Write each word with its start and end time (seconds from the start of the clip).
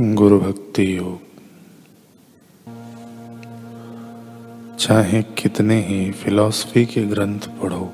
गुरु 0.00 0.38
भक्ति 0.40 0.96
योग। 0.96 1.20
चाहे 4.78 5.22
कितने 5.22 5.80
ही 5.82 6.10
फिलॉसफी 6.12 6.84
के 6.86 7.02
ग्रंथ 7.06 7.48
पढ़ो, 7.62 7.90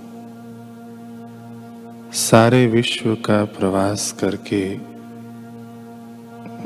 सारे 2.13 2.67
विश्व 2.67 3.15
का 3.15 3.45
प्रवास 3.45 4.13
करके 4.13 4.63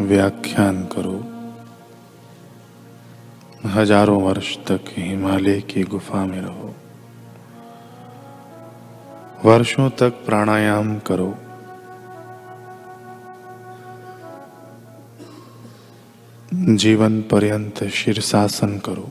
व्याख्यान 0.05 0.83
करो। 0.85 1.19
हज़ारों 3.71 4.23
वर्ष 4.23 4.57
तक 4.59 4.81
हिमालय 4.99 5.61
की 5.61 5.83
गुफा 5.83 6.25
में 6.27 6.41
रहो। 6.41 6.75
वर्षों 9.45 9.91
तक 9.91 10.25
प्राणायाम 10.27 10.99
करो। 10.99 11.35
जीवन 16.69 17.23
पर्यंत 17.23 17.85
शीर्षासन 17.85 18.79
करो। 18.79 19.09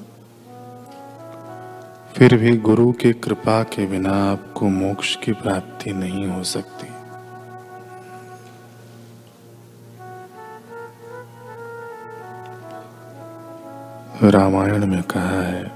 फिर 2.16 2.38
भी 2.38 2.58
गुरु 2.58 2.92
की 2.92 3.14
कृपा 3.14 3.64
के 3.64 3.86
बिना 3.88 4.32
आपको 4.32 4.70
मोक्ष 4.70 5.16
की 5.16 5.34
प्राप्ति 5.34 5.94
नहीं 5.94 6.28
हो 6.28 6.44
सकती। 6.44 6.88
रामायण 14.30 14.86
में 14.86 15.04
कहा 15.04 15.42
है, 15.42 15.72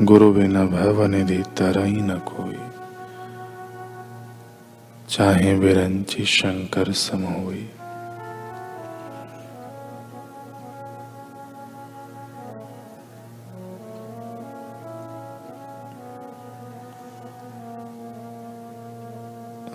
गुरु 0.00 0.32
बिना 0.32 0.64
भव 0.64 1.06
निधि 1.06 1.42
तरही 1.56 2.00
न 2.00 2.18
कोई। 2.18 2.58
चाहे 5.08 5.58
बिरंची 5.58 6.24
शंकर 6.24 6.92
सम 6.92 7.24
हुई। 7.24 7.70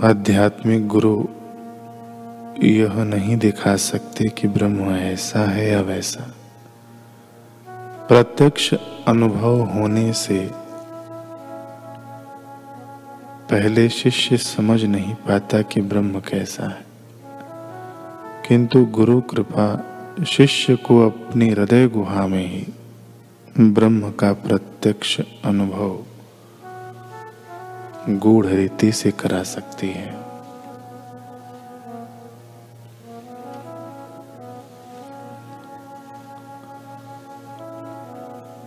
आध्यात्मिक 0.03 0.87
गुरु 0.87 1.25
यह 2.63 3.03
नहीं 3.03 3.37
दिखा 3.37 3.75
सकते 3.75 4.29
कि 4.29 4.47
ब्रह्म 4.47 4.79
ऐसा 4.95 5.39
है 5.39 5.71
या 5.71 5.81
वैसा। 5.81 6.35
प्रत्यक्ष 8.07 8.73
अनुभव 9.07 9.61
होने 9.61 10.13
से 10.13 10.51
पहले 13.49 13.89
शिष्य 13.89 14.37
समझ 14.37 14.83
नहीं 14.83 15.13
पाता 15.13 15.61
कि 15.61 15.81
ब्रह्म 15.81 16.19
कैसा 16.19 16.67
है। 16.67 16.85
किंतु 18.47 18.85
गुरु 18.85 19.21
कृपा 19.21 19.85
शिष्य 20.27 20.75
को 20.75 21.09
अपनी 21.09 21.49
हृदय 21.49 21.87
गुहा 21.87 22.27
में 22.27 22.47
ही 22.47 22.67
ब्रह्म 23.59 24.11
का 24.11 24.33
प्रत्यक्ष 24.33 25.21
अनुभव 25.45 25.99
गूढ़ 28.09 28.45
रीति 28.45 28.91
से 28.91 29.11
करा 29.11 29.43
सकती 29.43 29.87
है। 29.87 30.11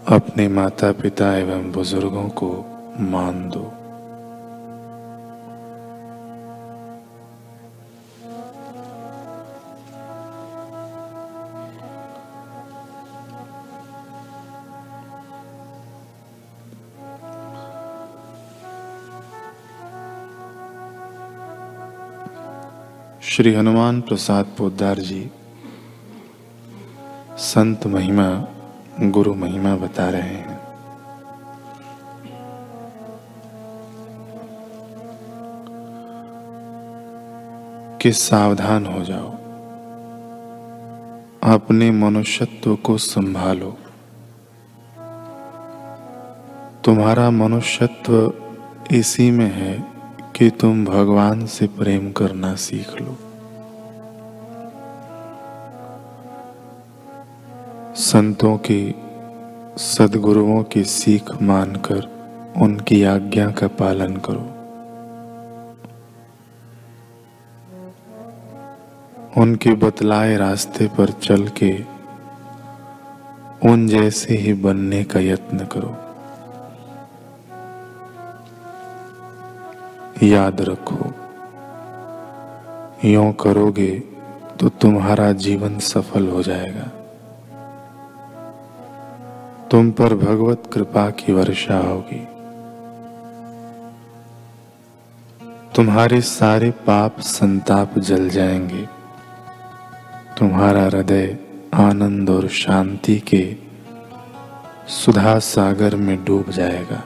अपने 0.09 0.49
माता 0.49 0.93
पिता 0.93 1.37
एवं 1.37 1.73
बुज़ुर्गों 1.73 2.29
को 2.29 2.65
मान 3.01 3.49
दो। 3.49 3.86
श्री 23.37 23.55
हनुमान 23.55 24.01
प्रसाद 24.01 24.47
पोदार 24.59 24.99
जी 24.99 25.31
संत 27.39 27.87
महिमा, 27.87 28.47
गुरु 29.01 29.35
महिमा 29.35 29.77
बता 29.77 30.11
रहे 30.11 30.21
हैं। 30.21 30.61
कि 37.99 38.13
सावधान 38.13 38.87
हो 38.87 39.05
जाओ। 39.05 39.31
अपने 41.55 41.91
मनुष्यत्व 41.91 42.77
को 42.77 42.99
संभालो। 42.99 43.79
तुम्हारा 46.85 47.31
मनुष्यत्व 47.31 48.33
इसी 48.93 49.31
में 49.31 49.55
है 49.55 49.85
कि 50.37 50.51
तुम 50.51 50.85
भगवान 50.85 51.47
से 51.47 51.67
प्रेम 51.67 52.13
करना 52.13 52.55
सीख 52.55 53.03
लो। 53.03 53.19
संतों 57.97 58.57
की, 58.59 58.95
सदगुरुओं 59.79 60.63
की 60.63 60.85
सीख 60.85 61.43
मानकर 61.43 62.09
उनकी 62.57 63.03
आज्ञा 63.03 63.51
का 63.51 63.67
पालन 63.67 64.17
करो। 64.17 64.43
उनके 69.43 69.75
बतलाए 69.75 70.37
रास्ते 70.37 70.89
पर 70.89 71.11
चल 71.11 71.49
के 71.49 71.71
उन 73.71 73.89
जैसे 73.89 74.35
ही 74.35 74.53
बनने 74.53 75.05
का 75.05 75.21
यत्न 75.21 75.59
करो। 75.59 75.97
याद 80.27 80.61
रखो, 80.61 81.13
यो 83.09 83.33
करोगे 83.33 83.91
तो 84.61 84.69
तुम्हारा 84.69 85.33
जीवन 85.33 85.79
सफल 85.79 86.29
हो 86.29 86.43
जाएगा। 86.43 86.96
तुम 89.71 89.91
पर 89.91 90.15
भगवत 90.15 90.63
कृपा 90.73 91.11
की 91.11 91.33
वर्षा 91.33 91.79
होगी। 91.79 92.25
तुम्हारे 95.75 96.21
सारे 96.21 96.71
पाप 96.71 97.21
संताप 97.21 97.99
जल 97.99 98.29
जाएँगे। 98.29 98.89
तुम्हारा 100.39 100.83
हृदय 100.83 101.39
आनंद 101.75 102.31
और 102.31 102.49
शांति 102.49 103.19
के 103.19 103.57
सुधा 104.89 105.39
सागर 105.39 105.97
में 105.97 106.25
डूब 106.25 106.51
जाएगा। 106.51 107.03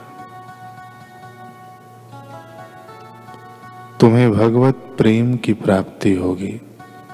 तुम्हें 3.99 4.31
भगवत 4.31 4.75
प्रेम 4.97 5.37
की 5.37 5.53
प्राप्ति 5.53 6.13
होगी। 6.13 6.61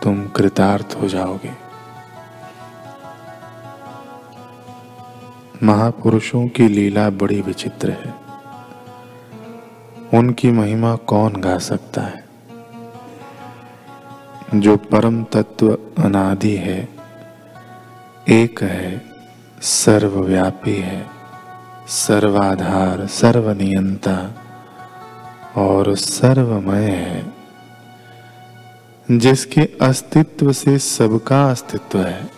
तुम 0.03 0.27
कृतार्थ 0.27 0.97
हो 1.01 1.07
जाओगे। 1.07 1.66
महापुरुषों 5.63 6.47
की 6.47 6.67
लीला 6.67 7.09
बड़ी 7.09 7.41
विचित्र 7.41 7.89
है। 7.89 8.13
उनकी 10.13 10.51
महिमा 10.51 10.95
कौन 10.95 11.33
गा 11.33 11.57
सकता 11.57 12.01
है? 12.01 12.25
जो 14.55 14.77
परम 14.77 15.23
तत्व 15.23 15.77
अनादि 15.97 16.55
है, 16.55 16.89
एक 18.29 18.63
है, 18.63 19.05
सर्वव्यापी 19.61 20.75
है, 20.75 21.07
सर्वाधार, 21.87 23.07
सर्वनियंता 23.07 24.33
और 25.57 25.95
सर्वमय 25.95 26.91
है। 26.91 27.33
जिसके 29.11 29.61
अस्तित्व 29.61 30.51
से 30.51 30.77
सबका 30.77 31.51
अस्तित्व 31.51 31.99
है 32.01 32.36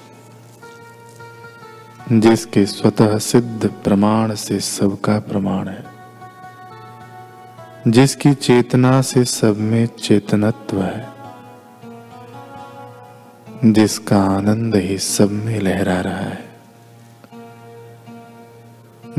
जिसके 2.12 2.66
स्वतः 2.66 3.18
सिद्ध 3.18 3.74
प्रमाण 3.84 4.36
से 4.36 4.60
सबका 4.60 5.20
प्रमाण 5.20 5.68
है। 5.68 5.86
जिसकी 7.88 8.34
चेतना 8.34 9.02
से 9.02 9.26
सब 9.26 9.58
में 9.58 9.88
चेतनत्व 9.88 10.82
है। 10.82 11.08
जिसका 13.66 14.24
आनंद 14.24 14.76
ही 14.76 14.98
सब 14.98 15.32
में 15.32 15.60
लहरा 15.60 16.02
रहा 16.02 16.16
है। 16.16 16.50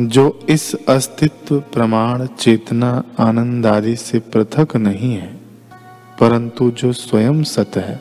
जो 0.01 0.47
इस 0.49 0.77
अस्तित्व, 0.89 1.61
प्रमाण, 1.61 2.27
चेतना, 2.27 3.03
आनंद 3.19 3.67
आदि 3.67 3.97
से 3.97 4.19
पृथक 4.19 4.77
नहीं 4.77 5.15
है, 5.15 5.41
परंतु 6.21 6.71
जो 6.71 6.93
स्वयं 6.93 7.43
सत 7.45 7.71
है, 7.77 8.01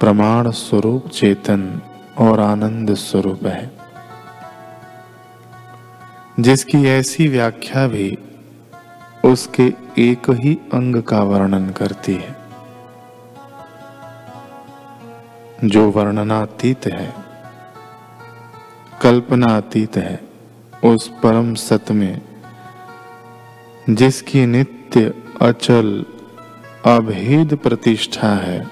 प्रमाण 0.00 0.50
स्वरूप 0.50 1.08
चेतन 1.08 1.80
और 2.18 2.40
आनंद 2.40 2.94
स्वरूप 2.94 3.46
है। 3.46 3.82
जिसकी 6.40 6.86
ऐसी 6.86 7.28
व्याख्या 7.28 7.86
भी 7.86 8.18
उसके 9.24 9.74
एक 9.98 10.30
ही 10.30 10.54
अंग 10.54 11.02
का 11.02 11.22
वर्णन 11.22 11.70
करती 11.70 12.14
है। 12.14 12.36
जो 15.64 15.90
वर्णनातीत 15.90 16.86
है, 16.86 17.14
कल्पनातीत 19.02 19.96
है, 19.96 20.20
उस 20.84 21.08
परम 21.08 21.54
सत 21.54 21.84
में, 21.90 22.20
जिसकी 23.90 24.46
नित्य, 24.46 25.14
अचल, 25.42 26.04
अभेद 26.86 27.56
प्रतिष्ठा 27.56 28.34
है, 28.34 28.68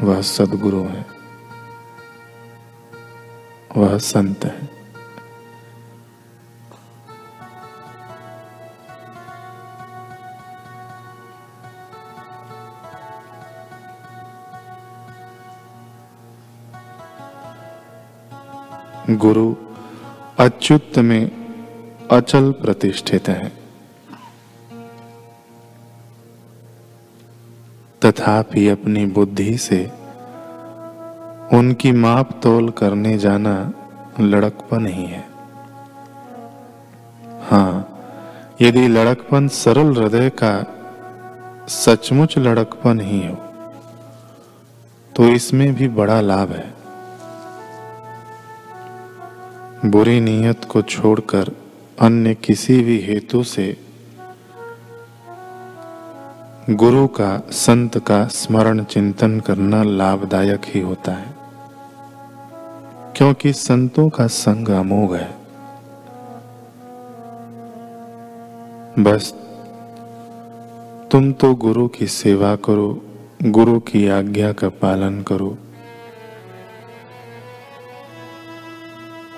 वह 0.00 0.20
सदगुरु 0.20 0.82
है। 0.82 1.13
वह 3.76 3.98
संत 3.98 4.44
है। 4.44 4.74
गुरु 19.10 19.54
अच्युत 20.38 20.98
में 20.98 21.30
अचल 22.10 22.50
प्रतिष्ठित 22.52 23.28
है। 23.28 23.48
तथापि 28.04 28.68
अपनी 28.68 29.06
बुद्धि 29.06 29.58
से 29.58 30.03
उनकी 31.54 31.92
माप 31.92 32.30
तोल 32.42 32.68
करने 32.70 33.16
जाना 33.18 33.72
लड़कपन 34.20 34.86
ही 34.86 35.04
है। 35.04 35.24
हाँ 37.42 37.72
यदि 38.62 38.86
लड़कपन 38.88 39.48
सरल 39.48 39.96
हृदय 39.96 40.30
का 40.42 40.54
सचमुच 41.68 42.38
लड़कपन 42.38 43.00
ही 43.00 43.26
हो 43.26 43.34
तो 45.12 45.24
इसमें 45.24 45.74
भी 45.74 45.88
बड़ा 45.90 46.20
लाभ 46.20 46.52
है। 46.52 46.72
बुरी 49.86 50.20
नीयत 50.20 50.64
को 50.64 50.82
छोड़कर 50.82 51.50
अन्य 51.98 52.34
किसी 52.34 52.80
भी 52.82 52.98
हेतु 53.00 53.42
से 53.44 53.76
गुरु 56.70 57.06
का, 57.06 57.42
संत 57.52 57.98
का 57.98 58.26
स्मरण 58.26 58.82
चिंतन 58.84 59.40
करना 59.40 59.82
लाभदायक 59.82 60.60
ही 60.64 60.80
होता 60.80 61.12
है। 61.12 61.43
क्योंकि 63.16 63.52
संतों 63.52 64.08
का 64.08 64.26
संग 64.26 64.68
अमोघ 64.68 65.14
है 65.14 65.34
बस, 68.98 69.32
तुम 71.12 71.32
तो 71.32 71.54
गुरु 71.54 71.86
की 71.88 72.06
सेवा 72.06 72.54
करो, 72.56 73.02
गुरु 73.42 73.78
की 73.80 74.08
आज्ञा 74.08 74.52
का 74.52 74.68
पालन 74.68 75.22
करो। 75.22 75.58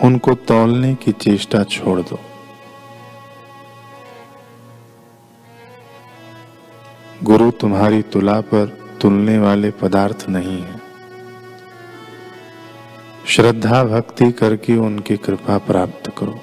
उनको 0.02 0.34
तौलने 0.34 0.94
की 0.94 1.12
चेष्टा 1.12 1.62
छोड़ 1.64 2.00
दो। 2.00 2.18
गुरु 7.22 7.50
तुम्हारी 7.50 8.02
तुला 8.02 8.40
पर 8.40 8.66
तुलने 9.00 9.38
वाले 9.38 9.70
पदार्थ 9.70 10.26
नहीं 10.28 10.62
है। 10.62 10.75
श्रद्धा 13.36 13.84
भक्ति 13.84 14.32
करके 14.32 14.76
उनकी 14.76 15.16
कृपा 15.16 15.58
प्राप्त 15.58 16.12
करो। 16.18 16.40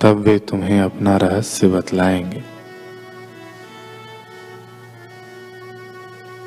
तब 0.00 0.16
वे 0.16 0.38
तुम्हें 0.38 0.80
अपना 0.80 1.16
रहस्य 1.16 1.68
बतलाएँगे। 1.68 2.42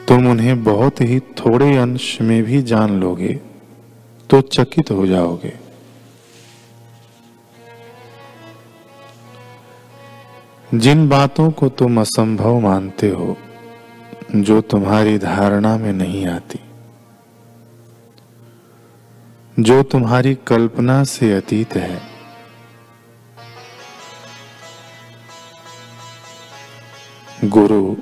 तुम 0.08 0.28
उन्हें 0.28 0.64
बहुत 0.64 1.02
ही 1.02 1.20
थोड़े 1.20 1.78
अंश 1.78 2.22
में 2.22 2.44
भी 2.44 2.62
जान 2.62 3.00
लोगे 3.00 3.34
तो 4.30 4.42
चकित 4.42 4.92
हो 4.92 5.08
जाओगे। 5.08 5.54
जिन 10.74 11.10
बातों 11.10 11.52
को 11.52 11.70
तुम 11.70 12.02
असंभव 12.02 12.60
मानते 12.60 13.10
हो, 13.10 13.38
जो 14.36 14.62
तुम्हारी 14.62 15.18
धारणा 15.18 15.78
में 15.78 15.94
नहीं 15.94 16.28
आती 16.28 16.60
जो 19.60 19.84
तुम्हारी 19.84 20.36
कल्पना 20.36 21.04
से 21.04 21.34
अतीत 21.34 21.76
है। 21.76 22.02
गुरु, 27.44 27.96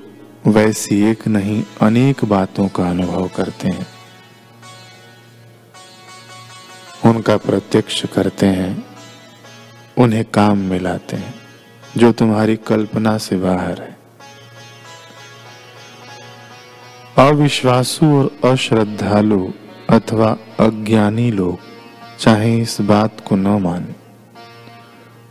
वैसी 0.48 1.12
एक 1.12 1.28
नहीं, 1.28 1.64
अनेक 1.82 2.26
बातों 2.26 2.68
का 2.68 2.90
अनुभव 2.90 3.28
करते 3.28 3.68
हैं। 3.68 3.88
उनका 7.06 7.38
प्रत्यक्ष 7.38 8.06
करते 8.06 8.46
हैं, 8.46 8.98
उन्हें 9.98 10.26
काम 10.26 10.58
में 10.58 10.80
लाते 10.80 11.16
हैं, 11.16 11.34
जो 11.98 12.12
तुम्हारी 12.12 12.56
कल्पना 12.56 13.18
से 13.18 13.38
बाहर 13.38 13.82
है। 13.82 13.98
अविश्वासु 17.30 18.06
और 18.06 18.52
अश्रद्धालु 18.52 19.52
अथवा 19.94 20.38
अज्ञानी 20.60 21.32
लोग 21.32 21.60
चाहे 22.20 22.58
इस 22.58 22.82
बात 22.82 23.18
को 23.28 23.36
न 23.36 23.48
माने। 23.48 23.96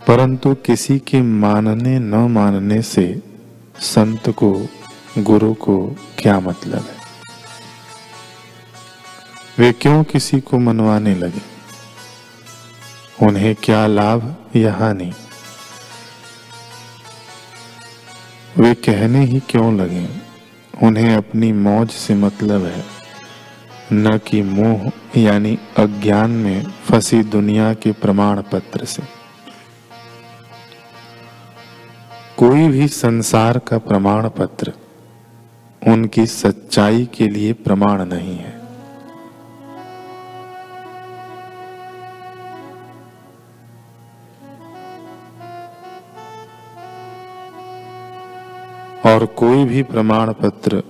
परंतु 0.09 0.55
किसी 0.55 0.99
के 0.99 1.23
मानने 1.23 1.99
न 1.99 2.15
मानने 2.15 2.83
से 2.83 3.23
संत 3.79 4.31
को, 4.31 4.67
गुरु 5.19 5.55
को 5.55 5.97
क्या 6.19 6.41
मतलब 6.41 6.79
है? 6.79 6.97
वे 9.59 9.73
क्यों 9.73 10.05
किसी 10.05 10.41
को 10.41 10.59
मनवाने 10.59 11.15
लगे? 11.15 11.43
उन्हें 13.27 13.55
क्या 13.63 13.87
लाभ 13.87 14.37
या 14.57 14.75
हानि? 14.75 15.13
वे 18.59 18.75
कहने 18.75 19.25
ही 19.25 19.41
क्यों 19.41 19.77
लगे? 19.77 20.09
उन्हें 20.83 21.17
अपनी 21.17 21.53
मौज 21.53 21.91
से 21.91 22.15
मतलब 22.15 22.65
है 22.65 23.02
न 23.93 24.19
कि 24.19 24.43
मोह, 24.43 24.91
यानी 25.21 25.59
अज्ञान 25.79 26.31
में 26.31 26.65
फंसी 26.65 27.23
दुनिया 27.23 27.75
के 27.75 27.93
प्रमाण 27.93 28.43
पत्र 28.43 28.85
से। 28.85 29.03
कोई 32.39 32.69
भी 32.69 32.89
संसार 32.89 33.59
का 33.59 33.79
प्रमाण 33.79 34.29
पत्र 34.29 34.73
उनकी 35.89 36.27
सच्चाई 36.27 37.09
के 37.15 37.29
लिए 37.29 37.53
प्रमाण 37.53 38.05
नहीं 38.05 38.37
है। 38.37 38.63
और 49.07 49.27
कोई 49.27 49.65
भी 49.65 49.83
प्रमाण 49.83 50.33
पत्र 50.33 50.83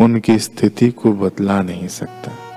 उनकी 0.00 0.38
स्थिति 0.38 0.90
को 0.90 1.12
बदला 1.12 1.62
नहीं 1.62 1.88
सकता। 1.88 2.49